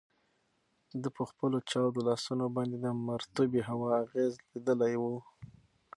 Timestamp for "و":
5.01-5.03